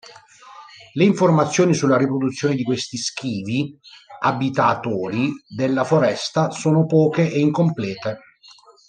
Le 0.95 1.03
informazioni 1.05 1.75
sulla 1.75 1.95
riproduzione 1.95 2.55
di 2.55 2.63
questi 2.63 2.97
schivi 2.97 3.79
abitatori 4.21 5.29
della 5.47 5.83
foresta 5.83 6.49
sono 6.49 6.87
poche 6.87 7.31
e 7.31 7.39
incomplete. 7.39 8.19